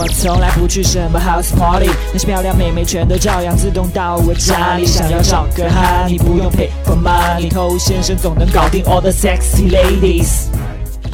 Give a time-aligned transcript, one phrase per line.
[0.00, 4.86] 我从来不去什么 house party，那些漂亮妹妹全都照样自动到我家里。
[4.86, 10.46] 想要找个哈，你不用 pay for money，偷先生总能搞定 all the sexy ladies。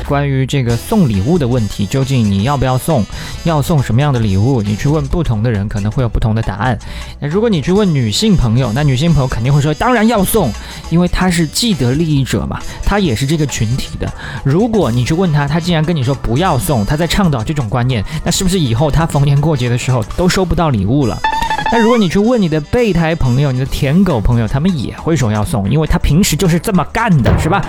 [0.04, 3.04] 关于这个送礼物的问题，究竟你要不要送？
[3.44, 4.62] 要送什么样的礼物？
[4.62, 6.78] 你去问不同的人，可能会有不同的答案。
[7.20, 10.52] 那如果你去问女性朋友，那女性朋友肯定会说，当然要送，
[10.90, 14.12] 因为她是既得利益者嘛，她也是这个群体的。
[14.44, 21.20] 如果你去问她，她竟然跟你说不要送，她在倡导这种观念，那是不是以后她逢年过节的时候都收不到礼物了？
[21.74, 27.60] 那如果你去问你的备胎朋友、你的舔狗朋友，他们也会说要送，因为他平时就是这么干的，是吧？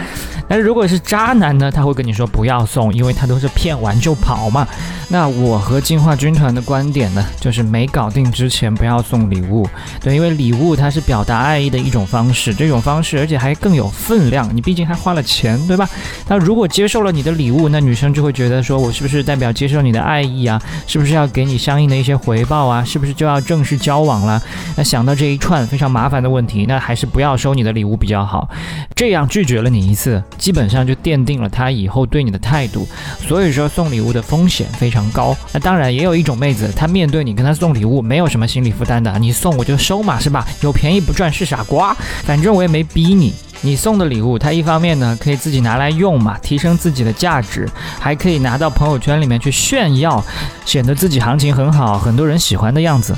[0.48, 4.68] 但是如果是渣男呢，他会跟你说不要送，因为他都是骗完就跑嘛。
[5.08, 9.68] 那我和进化军团的观点呢，就是没搞定之前不要送礼物。
[10.04, 14.48] 对，因为礼物它是表达爱意的一种方式，这种方式而且还更有分量。
[14.56, 15.90] 你毕竟还花了钱，对吧？
[16.28, 20.62] 那如果接受了你的礼物，那女生就会觉得说我是不是代表接受你的爱意啊？
[20.86, 22.84] 是不是要给你相应的一些回报啊？
[22.84, 24.42] 是不是就要正式交交往了？
[24.76, 28.50] 那想到这一串非常麻烦的问题，那还是不要收你的礼物比较好。
[28.94, 32.86] 这样拒绝了你一次，基本上就奠定了他以后对你的态度。
[33.26, 35.06] 所以说送礼物的风险非常。
[35.12, 40.46] 高，那当然也有一种妹子，她面对你跟她送礼物没有什么心理负担的，你送我就收嘛，是吧？
[40.62, 43.34] 有便宜不赚是傻瓜，反正我也没逼你。
[43.62, 47.70] 你送的礼物，她一方面呢可以自己拿来用嘛，提升自己的价值，
[48.00, 50.22] 还可以拿到朋友圈里面去炫耀，
[50.66, 53.16] 显得自己行情很好，很多人喜欢的样子，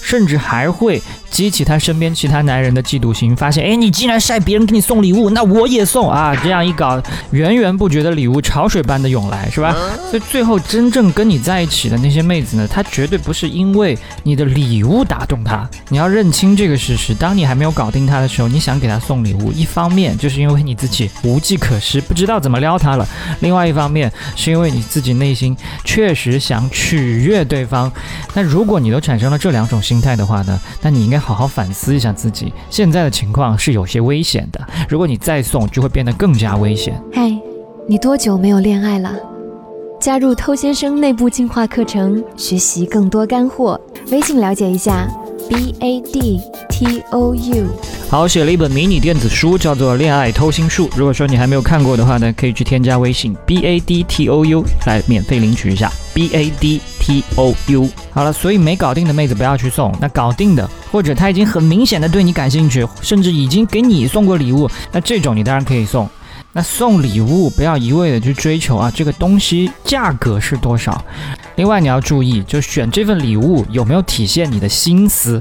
[0.00, 1.02] 甚至还会。
[1.30, 6.34] 激起他身边其他男人的嫉妒心，发现，哎，你竟然晒别人给你送礼物，那我也送啊！
[6.42, 7.00] 这样一搞，
[7.32, 9.76] 源源不绝的礼物潮水般的涌来，是吧？
[10.10, 15.68] 所以最后真正跟你在一起的那些妹子呢，她绝对不是因为你的礼物打动她。
[15.90, 23.06] 你要认清这个事实，当你还没有搞定她的时候，你想给她送礼物，一方面就是因为你自己无计可施，不知道怎么撩她了；
[23.40, 27.92] 另外一方面是因为你自己内心确实想取悦对方。
[28.32, 31.18] 那如果你都产生了这两种心态的话呢，那你应该。
[31.28, 36.98] 好好反思一下自己现在的情况是有些危险的，如果你再送，就会变得更加危险。
[37.12, 37.36] 嗨，
[37.86, 39.12] 你多久没有恋爱了？
[40.00, 43.78] 加入偷先生内部进化课程，学习更多干货，
[44.10, 45.06] 微信了解一下
[45.50, 47.66] ，b a d t o u。
[48.08, 50.88] 好，写了一本迷你电子书，叫做《恋爱偷心术》。
[50.96, 57.88] 如果说你还没有看过的话呢，可以去添加微信 b a d t o u 来免费领取一下 b a d t o u。
[58.10, 60.68] 好了，所以没搞定的妹子不要去送，那搞定的。
[60.90, 66.08] 或者他已经很明显的对你感兴趣，甚至已经给你送过礼物，那这种你当然可以送。
[66.58, 71.00] 那送礼物不要一味的去追求啊，这个东西价格是多少？
[71.54, 75.40] 另外你要注意，就选这份礼物有没有体现你的心思。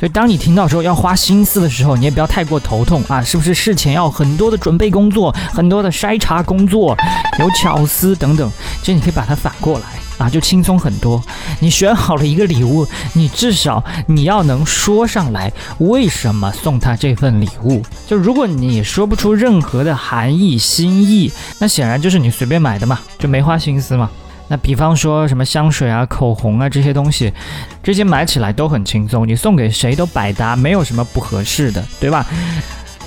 [0.00, 6.96] 所以当你听到说要花心思的时候，你也不要太过头痛啊，是不是事前要很多的准备工作，很多的筛查工作，
[7.38, 8.50] 有巧思等等？
[8.80, 10.05] 其实你可以把它反过来。
[10.18, 11.22] 啊，就轻松很多。
[11.60, 17.82] 你选好了一个礼物，你至少你要能说上来为什么送他这份礼物。
[18.06, 24.10] 就如果你说不出任何的含义心意，那显然就是你随便买的嘛，就没花心思嘛。
[24.48, 27.32] 那比方说什么香水啊、口红啊这些东西，
[27.82, 32.24] 这些买起来都很轻松，你送给谁都百搭，没有什么不合适的，对吧？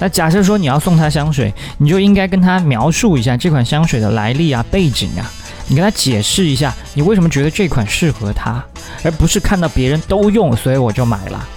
[0.01, 5.31] 那假设说你要送他香水，你就应该跟他描述一下这款香水的来历啊、背景啊。
[5.69, 8.61] 你跟他解释一下，你为什么觉得这款适合他，
[9.03, 11.47] 而不是看到别人都用，所以我就买了。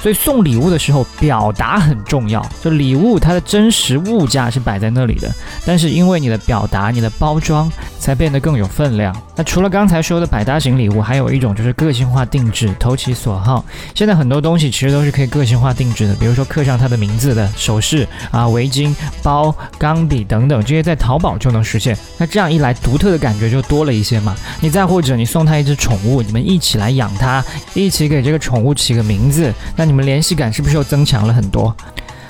[0.00, 2.44] 所以送礼物的时候，表达很重要。
[2.62, 5.30] 就礼物它的真实物价是摆在那里的，
[5.66, 9.14] 但是因为你的表达、你的包装，才变得更有分量。
[9.36, 13.62] 那除了刚才说的百搭型礼物，还有一种就是个性化定制，投其所好。
[13.94, 21.94] 现在很多东西其实都是可以个性化定制的，比如说刻上他的名字的首饰啊、围巾、包、钢笔等等，这些在淘宝就能实现。
[22.16, 24.34] 那这样一来，独特的感觉就多了一些嘛。
[24.62, 27.44] 你再或者你送他一只宠物，你们一起来养它，
[27.74, 29.89] 一起给这个宠物起个名字，那。
[29.90, 31.76] 你们联系感是不是又增强了很多？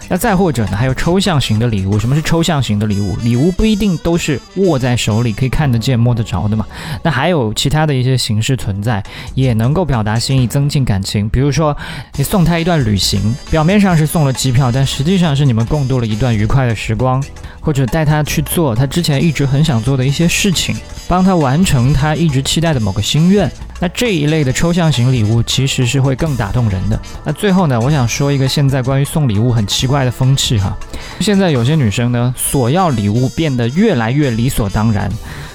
[0.08, 0.76] 那再或者呢？
[0.78, 1.98] 还有抽象型的礼物。
[1.98, 3.14] 什么是抽象型的礼物？
[3.16, 6.66] 礼物不一定都是握在手里可以看得见、摸得着的嘛。
[7.02, 9.02] 那还有其他的一些形式存在，
[9.34, 11.28] 也能够表达心意、增进感情。
[11.28, 11.76] 比如说，
[12.16, 13.20] 你送他一段旅行，
[13.50, 17.22] 表面上是送了机票，但实际上是你们共度了一段愉快的时光。
[17.60, 20.76] 或者带他去做他之前一直很想做的一些事情，
[21.06, 23.50] 帮他完成他一直期待的某个心愿。
[23.82, 27.00] 那这一类的抽象型礼物其实是会更打动人的。
[27.24, 30.76] 那最后呢，我想说一个现在关于送礼物很奇怪的风气哈。
[31.20, 35.10] 现在有些女生呢，索要礼物变得越来越理所当然。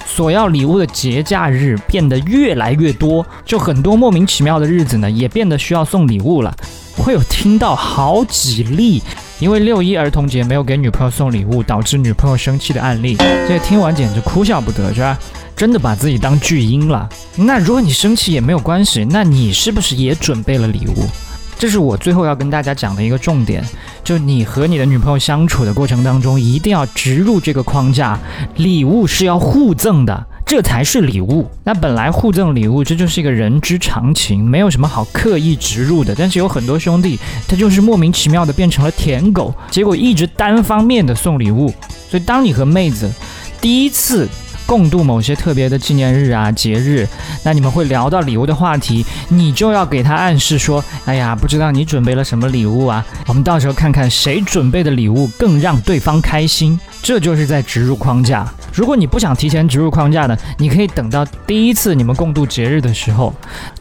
[0.06, 6.52] 索要礼物的节假日变得越来越多，就很多莫名其妙的日子呢，也变得需要送礼物了。
[6.96, 9.02] 会有听到好几例
[9.38, 13.16] 因为六一儿童节没有给女朋友送礼物，导致女朋友生气的案例，
[13.46, 15.18] 这听完简直哭笑不得，是吧？
[15.54, 17.08] 真的把自己当巨婴了。
[17.36, 21.06] 那如果你生气也没有关系，那你是不是也准备了礼物？
[21.58, 23.64] 这是我最后要跟大家讲的一个重点，
[24.04, 28.18] 就你和你的女朋友相处的过程当中，一定要植入这个框架，
[28.56, 31.46] 礼物是要互赠的，这才是礼物。
[31.64, 36.14] 那本来互赠礼物，这就是一个人之常情，没有什么好刻意植入的。
[36.16, 41.74] 但是有很多兄弟，他就是莫名其妙的变成了舔狗，结果一直单方面的送礼物。
[42.08, 43.10] 所以当你和妹子
[43.60, 44.26] 第一次。
[44.68, 47.06] 共度某些特别的纪念日啊、节日，
[47.44, 53.06] 那你们会聊到礼物的话题，你就要给他暗示说：“哎呀，不知道你准备了什么礼物啊？
[53.28, 56.76] 我们到时候看看谁准备的礼物更让对方开心。”
[57.06, 58.44] 这就是在植入框架。
[58.74, 63.32] 如果你不想提前植入框架呢，你可以等到第一次你们共度节日的时候。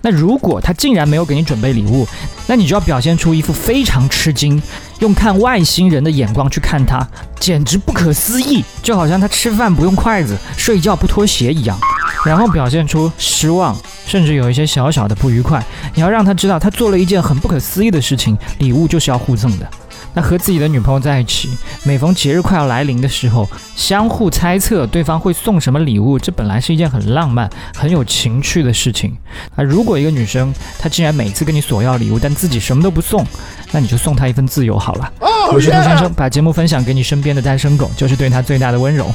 [0.03, 2.07] 那如果他竟然没有给你准备礼物，
[2.45, 4.61] 那你就要表现出一副非常吃惊。
[4.99, 7.03] 用看外星人的眼光去看他，
[7.39, 11.75] 简直不可思议，就好像他吃饭不用筷子、睡觉不脱鞋一样，
[12.27, 13.75] 然后表现出失望，
[14.05, 15.65] 甚至有一些小小的不愉快。
[15.95, 19.67] 你要让他知道，他做了一件很不可思议的事情，礼物就是要互赠的。
[20.15, 21.49] 那和自己的女朋友在一起，
[21.83, 29.15] 每逢节日快要来临的时候，相互猜测对方会送什么礼物，这本来是一件很浪漫、很有情趣的事情。
[29.55, 33.25] 啊，如果一个女生她竟然每次跟你索要礼物，但自己什么都不送，
[33.71, 35.13] 那你就送她一份自由好了。
[35.51, 39.13] 我是杜先生，把节目分享给你身边的单身狗，就是对他最大的温柔。